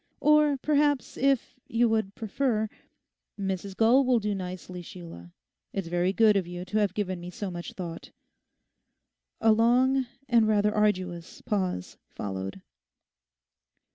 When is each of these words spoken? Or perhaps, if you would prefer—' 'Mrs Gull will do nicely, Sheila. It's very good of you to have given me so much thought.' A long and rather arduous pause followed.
Or 0.19 0.57
perhaps, 0.57 1.15
if 1.15 1.59
you 1.67 1.87
would 1.89 2.15
prefer—' 2.15 2.69
'Mrs 3.39 3.77
Gull 3.77 4.03
will 4.03 4.19
do 4.19 4.33
nicely, 4.33 4.81
Sheila. 4.81 5.31
It's 5.73 5.89
very 5.89 6.11
good 6.11 6.35
of 6.35 6.47
you 6.47 6.65
to 6.65 6.79
have 6.79 6.95
given 6.95 7.19
me 7.19 7.29
so 7.29 7.51
much 7.51 7.73
thought.' 7.73 8.09
A 9.41 9.51
long 9.51 10.07
and 10.27 10.47
rather 10.47 10.73
arduous 10.73 11.41
pause 11.41 11.97
followed. 12.09 12.63